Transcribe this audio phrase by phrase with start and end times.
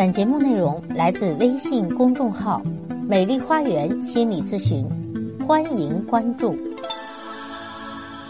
[0.00, 2.62] 本节目内容来自微信公众号
[3.06, 4.88] “美丽花园心理咨询”，
[5.46, 6.56] 欢迎关注。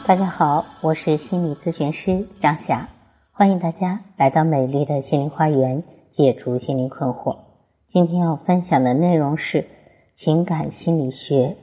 [0.04, 2.88] 大家好，我是心理咨询师张霞，
[3.30, 7.38] 欢迎大家来到美丽的心灵花园，解除心灵困惑。
[7.86, 9.68] 今天要分享的内容是
[10.16, 11.56] 情感心理学。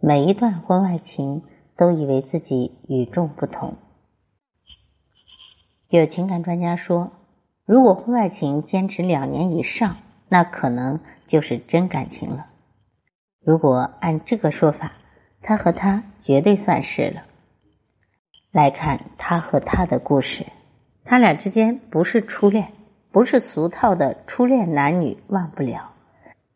[0.00, 1.44] 每一段婚外情
[1.76, 3.74] 都以为自己与众不同。
[5.88, 7.12] 有情感专家说。
[7.70, 9.98] 如果婚外情坚持两年以上，
[10.28, 10.98] 那可能
[11.28, 12.46] 就是真感情了。
[13.44, 14.90] 如果按这个说法，
[15.40, 17.22] 他和他绝对算是了。
[18.50, 20.46] 来看他和他的故事，
[21.04, 22.72] 他俩之间不是初恋，
[23.12, 25.92] 不是俗套的初恋男女忘不了；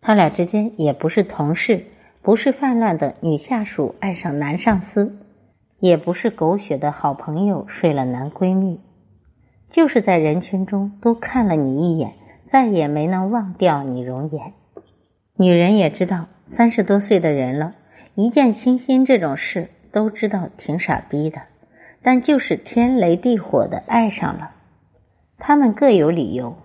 [0.01, 1.87] 他俩之间也不是同事，
[2.23, 5.17] 不是泛滥的女下属爱上男上司，
[5.79, 8.81] 也不是狗血的好朋友睡了男闺蜜。
[9.71, 12.15] 就是在人群中多看了你一眼，
[12.47, 14.53] 再也没能忘掉你容颜。
[15.37, 17.75] 女人也知道，三十多岁的人了，
[18.15, 21.43] 一见倾心这种事都知道挺傻逼的，
[22.03, 24.53] 但就是天雷地火的爱上了。
[25.39, 26.57] 他们各有理由。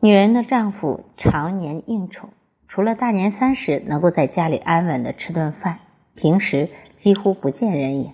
[0.00, 2.28] 女人的丈夫常年应酬，
[2.68, 5.80] 除了大年三十能够在家里安稳的吃顿饭，
[6.14, 8.12] 平时几乎不见人影。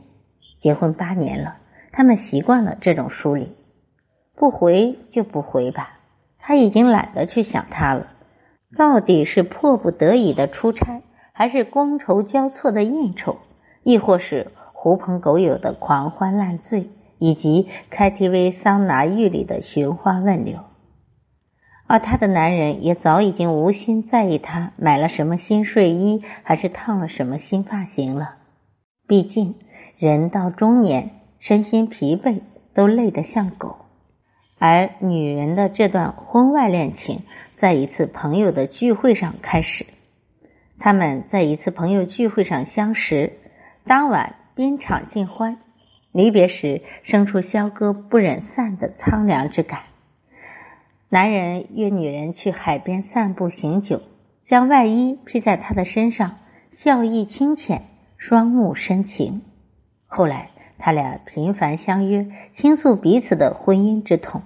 [0.59, 1.57] 结婚八年了。
[1.93, 3.53] 他们习惯了这种疏离，
[4.37, 5.99] 不回就不回吧。
[6.39, 8.09] 他已经懒得去想他了。
[8.77, 11.03] 到底是迫不得已的出差，
[11.33, 13.39] 还是觥筹交错的应酬，
[13.83, 20.61] 亦或是狐朋狗友的狂欢烂醉，以及 KTV 桑拿浴里的寻花问柳？
[21.87, 28.37] 而他的男人也早已经无心在意他买了什么新睡衣，还是烫了什么新发型了。
[29.09, 29.57] 毕竟
[29.99, 31.11] 人到中年。
[31.41, 32.43] 身心疲惫，
[32.75, 33.87] 都累得像狗。
[34.59, 37.23] 而女人的这段婚外恋情，
[37.57, 39.87] 在一次朋友的聚会上开始。
[40.79, 43.39] 他们在一次朋友聚会上相识，
[43.85, 45.57] 当晚边场尽欢，
[46.13, 49.85] 离别时生出萧歌不忍散的苍凉之感。
[51.09, 54.03] 男人约女人去海边散步行酒，
[54.45, 56.37] 将外衣披在她的身上，
[56.71, 57.85] 笑意清浅，
[58.19, 59.41] 双目深情。
[60.07, 60.51] 后来。
[60.83, 64.41] 他俩频繁相约，倾诉彼此的婚姻之痛。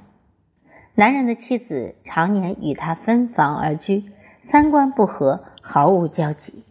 [0.96, 4.10] 男人的妻子常年与他分房而居，
[4.42, 6.64] 三观不合，毫无交集。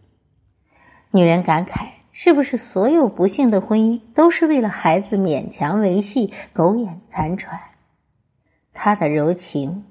[1.10, 7.58] 女人感慨：是不是所有不幸的婚姻都是为了孩子勉强维系，苟延残喘？
[8.74, 9.84] 他的柔情，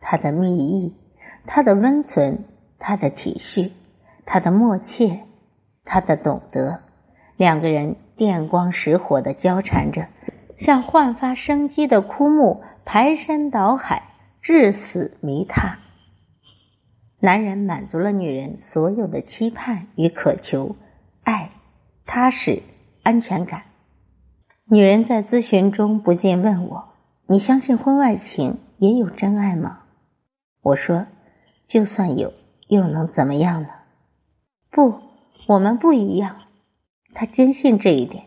[0.00, 0.94] 他的蜜意，
[1.46, 2.44] 他的温存，
[2.78, 3.72] 他的体恤，
[4.24, 5.20] 他的默契，
[5.84, 6.80] 他的懂得，
[7.38, 7.96] 两个人。
[8.18, 10.08] 电光石火的交缠着，
[10.56, 14.08] 像焕发生机的枯木，排山倒海，
[14.42, 15.78] 至死弥踏。
[17.20, 20.74] 男人满足了女人所有的期盼与渴求，
[21.22, 21.50] 爱、
[22.06, 22.64] 踏实、
[23.04, 23.62] 安全感。
[24.64, 26.88] 女人在咨询中不禁问我
[27.28, 29.82] ：“你相信婚外情也有真爱吗？”
[30.60, 31.06] 我说
[31.68, 32.32] ：“就算有，
[32.66, 33.68] 又能怎么样呢？”
[34.72, 34.98] 不，
[35.46, 36.47] 我们不一样。
[37.14, 38.24] 他坚信这一点，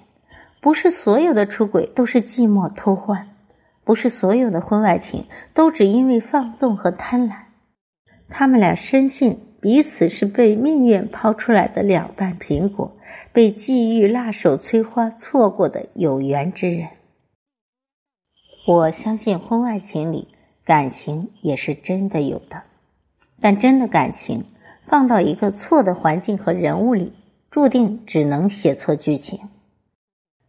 [0.60, 3.30] 不是所有的出轨都是寂寞偷欢，
[3.84, 7.36] 不是所有的婚外情都只因为放纵和贪婪。
[8.30, 12.98] 他们俩深信彼此是被命运抛出来的两瓣苹果，
[13.34, 16.90] 被际遇辣手摧花错过的有缘之人。
[18.68, 20.28] 我相信婚外情里
[20.66, 22.64] 感情也是真的有的，
[23.40, 24.46] 但真的感情
[24.88, 27.14] 放到一个错的环境和人物里。
[27.52, 29.50] 注定只能写错剧情。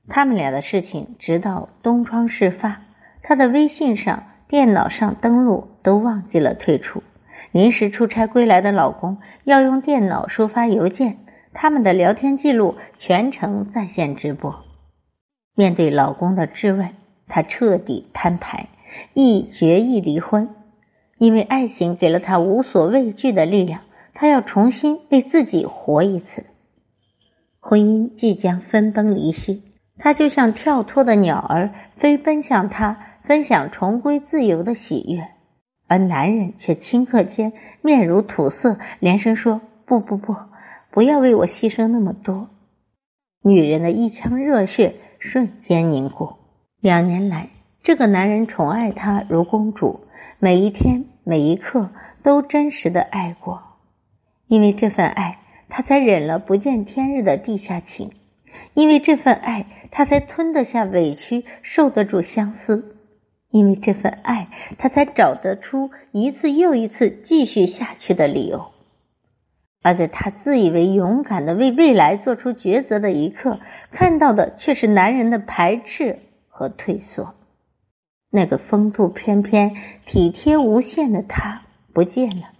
[0.08, 2.82] 他们俩的事情，直到东窗事发，
[3.22, 7.02] 他的微信上、电脑上登录都忘记了退出。
[7.50, 11.18] 临时出差归来的老公要用电脑收发邮件，
[11.52, 14.64] 他们的聊天记录全程在线直播。
[15.54, 16.90] 面对老公的质问，
[17.26, 18.68] 他彻底摊牌，
[19.12, 20.54] 亦决意离婚，
[21.18, 23.80] 因为爱情给了他无所畏惧的力量。
[24.14, 26.44] 他要重新为自己活一次。
[27.64, 29.62] 婚姻即将分崩离析，
[29.96, 35.28] 他就像跳脱的鸟儿，飞奔向他，分享重归自由的喜悦。
[35.86, 40.34] 而男人却顷刻间面如土色，连声说：“不不不，
[40.90, 42.48] 不要为我牺牲那么多。”
[43.44, 46.32] 女人的一腔热血瞬间凝固。
[46.80, 47.50] 两年来，
[47.84, 50.00] 这个男人宠爱她如公主，
[50.40, 51.90] 每一天每一刻
[52.24, 53.62] 都真实的爱过，
[54.48, 55.38] 因为这份爱。
[55.74, 58.10] 他才忍了不见天日的地下情，
[58.74, 62.94] 因为这份爱，他才吞得下委屈，受得住相思，
[63.48, 68.66] 因为这份爱，他才找得出一次又一次继续下去的理由。
[69.80, 73.58] 而在他自以为勇敢的为未来做出抉择的一刻，
[73.92, 77.34] 看到的却是男人的排斥和退缩。
[78.30, 79.74] 那个风度翩翩、
[80.04, 81.62] 体贴无限的他
[81.94, 82.50] 不见了，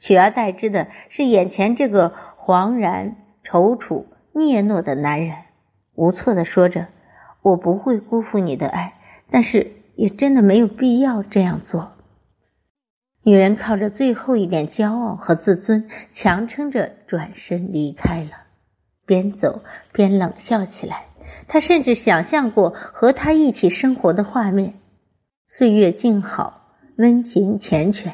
[0.00, 2.12] 取而代之的是眼前这个
[2.46, 4.04] 惶然、踌躇、
[4.34, 5.34] 怯懦的男人，
[5.96, 6.86] 无措的说着
[7.42, 9.00] ：“我不会辜负你的爱，
[9.32, 11.94] 但是也真的没有必要这样做。”
[13.24, 18.30] 女人靠着最后一点骄傲和自尊，强撑着转身离开了，
[19.06, 21.06] 边走边冷笑起来。
[21.48, 24.74] 她甚至想象过和他一起生活的画面，
[25.48, 28.12] 岁月静好，温情缱绻。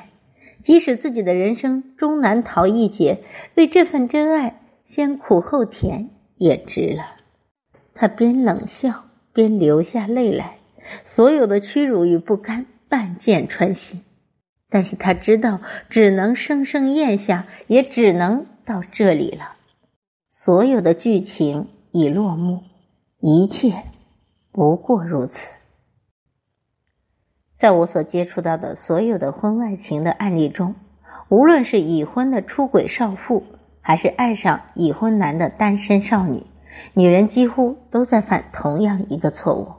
[0.62, 3.23] 即使自己的人生终难逃一劫，
[3.55, 7.05] 为这份真爱先苦后甜也值了。
[7.94, 10.59] 他边冷笑边流下泪来，
[11.05, 14.03] 所有的屈辱与不甘半箭穿心。
[14.70, 15.61] 但是他知道，
[15.91, 19.56] 只能生生咽下，也只能到这里了。
[20.31, 22.62] 所有的剧情已落幕，
[23.20, 23.82] 一切
[24.50, 25.53] 不过如此。
[27.62, 30.75] 在我所接触到的所有的婚外情的案例中，
[31.29, 33.44] 无论是已婚的出轨少妇，
[33.81, 36.43] 还是爱上已婚男的单身少女，
[36.93, 39.75] 女人几乎都在犯同样一个错误。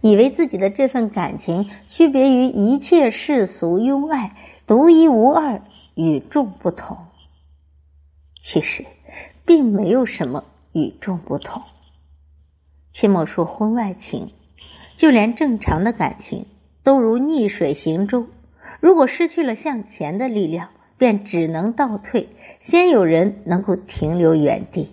[0.00, 4.34] 以为自己的这份感情区别于一切世俗庸爱，
[4.66, 5.60] 独一无二，
[5.94, 6.96] 与众不同。
[8.42, 8.86] 其实，
[9.44, 11.60] 并没有什么与众不同。
[12.94, 14.32] 切莫说婚外情，
[14.96, 16.46] 就连正常的感情
[16.88, 18.28] 都如逆水行舟。
[18.80, 22.30] 如果失去了向前的力量，便只能倒退。
[22.60, 24.88] 先有人能够停留原地，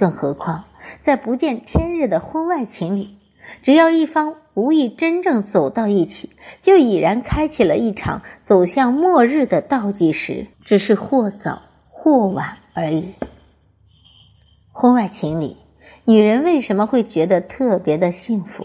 [0.00, 0.64] 更何况
[1.02, 3.18] 在不见天日的婚外情里。
[3.62, 6.30] 只要一方无意真正走到一起，
[6.62, 11.60] 就已然开启了一场走向末日的倒计时，只是或早
[11.90, 13.12] 或晚而已。
[14.70, 15.58] 婚外情里，
[16.06, 18.64] 女人为什么会觉得特别的幸福？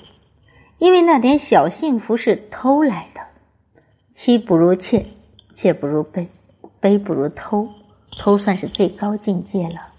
[0.78, 3.22] 因为那点小幸福是偷来的。
[4.12, 5.06] 妻不如妾，
[5.54, 6.28] 妾不如卑，
[6.82, 7.70] 卑不如偷，
[8.18, 9.94] 偷算是最高境界了。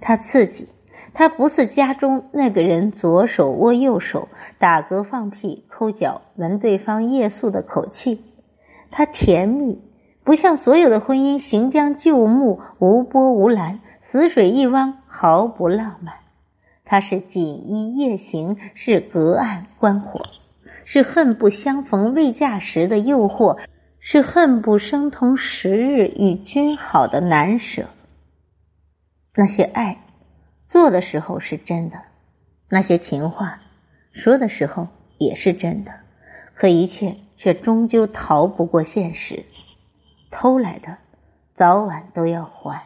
[0.00, 0.68] 它刺激。
[1.14, 4.28] 他不似家中那个人，左手握右手，
[4.58, 8.24] 打嗝放屁抠脚，闻对方夜宿的口气。
[8.92, 9.82] 他甜蜜，
[10.22, 16.14] 不像所有的婚姻行将就木，无波无澜，死水一汪，毫不浪漫。
[16.90, 20.22] 他是锦衣夜行，是隔岸观火，
[20.86, 23.58] 是恨不相逢未嫁时的诱惑，
[24.00, 27.90] 是恨不生同时日与君好的难舍。
[29.34, 29.98] 那些爱。
[30.66, 31.96] 做的时候是真的，
[32.68, 33.60] 那些情话
[34.12, 35.92] 说的时候也是真的，
[36.54, 39.44] 可一切却终究逃不过现实。
[40.30, 40.98] 偷来的，
[41.54, 42.82] 早晚都要还。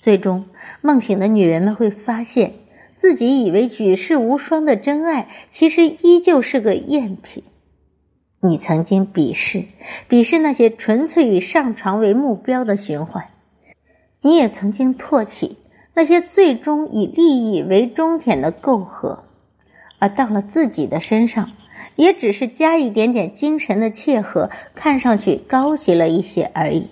[0.00, 0.46] 最终，
[0.80, 2.54] 梦醒的女人们会发现
[3.00, 7.44] 自己以为举世无双的真爱，其实依旧是个赝品。
[8.42, 9.64] 你曾经鄙视，
[10.10, 13.28] 鄙视那些纯粹以上床为目标的循环，
[14.20, 15.56] 你也曾经唾弃。
[15.94, 19.24] 那些最终以利益为终点的媾和，
[19.98, 21.52] 而到了自己的身上，
[21.96, 26.88] 也只是加一点点精神的契合，看上去高级了一些而已。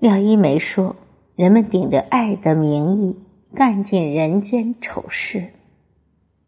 [0.00, 0.96] 廖一梅说
[1.36, 3.16] ：“人们顶着爱的名义
[3.54, 5.48] 干尽人间丑事，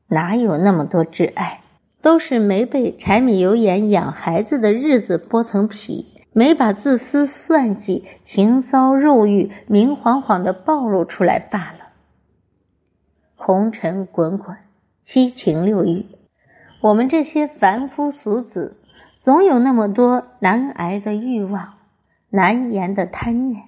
[0.08, 1.60] 哪有那么多挚爱？
[2.02, 11.78] 都是没被柴米油盐养孩子的日子剥层皮。”没把自私、算计、情骚、肉欲明晃晃的暴露出来罢了。
[13.36, 14.54] 红尘滚滚，
[15.02, 16.04] 七情六欲，
[16.82, 18.76] 我们这些凡夫俗子，
[19.22, 21.72] 总有那么多难挨的欲望，
[22.28, 23.62] 难言的贪念。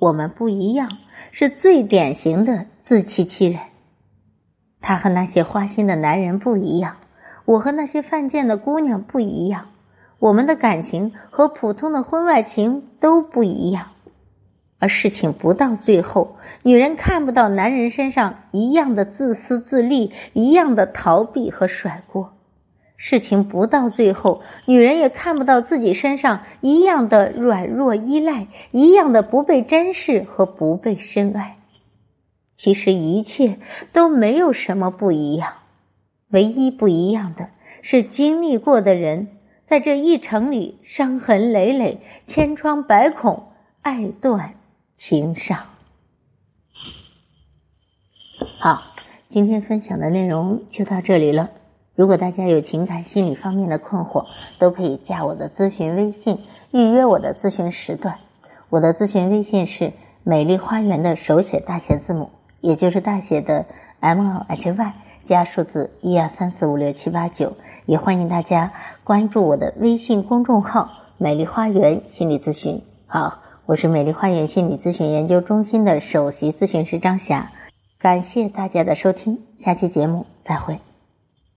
[0.00, 0.90] 我们不一样，
[1.40, 3.60] 是最典型的自欺欺人。
[4.80, 6.96] 他和那些花心的男人不一样，
[7.44, 9.66] 我和那些犯贱的姑娘不一样。
[10.18, 13.90] 我们的感情和普通的婚外情都不一样，
[14.80, 22.32] 而事情不到最后，女人看不到男人身上一样的自私自利，一样的逃避和甩锅；
[23.00, 31.58] 事情不到最后，女人也看不到自己身上一样的软弱依赖，一样的不被珍视和不被深爱。
[32.56, 33.60] 其实一切
[33.92, 35.54] 都没有什么不一样，
[36.28, 37.50] 唯一不一样的
[37.82, 39.28] 是经历过的人。
[39.68, 44.54] 在这一程里，伤痕累累，千疮百孔，爱断
[44.96, 45.66] 情伤。
[48.58, 48.82] 好，
[49.28, 51.50] 今天分享的内容就到这里了。
[51.98, 54.26] 如果大家有情感心理方面的困惑，
[54.60, 56.38] 都可以加我的咨询微信，
[56.70, 58.18] 预约我的咨询时段。
[58.70, 63.66] 我的咨询微信是美丽花园的手写大写字母，也就是大写的
[63.98, 64.92] M L H Y
[65.26, 67.54] 加数字一二三四五六七八九。
[67.84, 72.84] 也欢迎大家关注我的微信公众号“美丽花园心理咨询”。
[73.08, 77.50] 好，我是美丽花园心理咨询研究中心的首席咨询师张霞。
[77.98, 80.78] 感谢大家的收听，下期节目再会。